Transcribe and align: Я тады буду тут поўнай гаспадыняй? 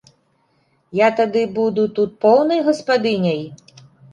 Я 0.99 1.09
тады 1.19 1.43
буду 1.59 1.85
тут 1.99 2.17
поўнай 2.27 2.59
гаспадыняй? 2.71 3.41